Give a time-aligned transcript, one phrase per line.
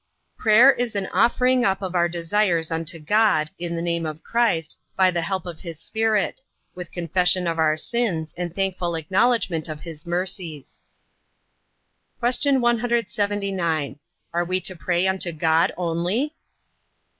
[0.35, 4.79] Prayer is an offering up of our desires unto God, in the name of Christ,
[4.95, 6.41] by the help of his Spirit;
[6.73, 10.81] with confession of our sins, and thankful acknowledgement of his mercies.
[12.19, 12.59] Q.
[12.61, 13.99] 179.
[14.33, 16.33] Are we to pray unto God only?